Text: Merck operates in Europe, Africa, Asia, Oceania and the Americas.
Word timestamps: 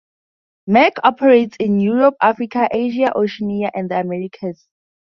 Merck 0.67 0.93
operates 1.03 1.55
in 1.59 1.79
Europe, 1.79 2.15
Africa, 2.21 2.67
Asia, 2.71 3.13
Oceania 3.15 3.69
and 3.71 3.91
the 3.91 3.99
Americas. 3.99 4.65